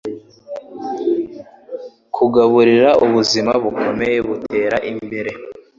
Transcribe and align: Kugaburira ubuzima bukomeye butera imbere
Kugaburira 2.15 2.89
ubuzima 3.05 3.51
bukomeye 3.63 4.17
butera 4.27 4.77
imbere 4.91 5.31